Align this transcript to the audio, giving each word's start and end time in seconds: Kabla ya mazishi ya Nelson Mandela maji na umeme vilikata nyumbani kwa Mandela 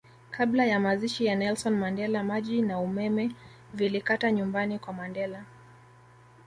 Kabla 0.31 0.65
ya 0.65 0.79
mazishi 0.79 1.25
ya 1.25 1.35
Nelson 1.35 1.73
Mandela 1.75 2.23
maji 2.23 2.61
na 2.61 2.79
umeme 2.79 3.31
vilikata 3.73 4.31
nyumbani 4.31 4.79
kwa 4.79 4.93
Mandela 4.93 5.45